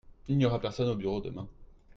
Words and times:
Il 0.27 0.35
n'y 0.39 0.47
aura 0.47 0.59
personne 0.59 0.89
au 0.89 0.95
bureau 0.95 1.21
demain. 1.21 1.47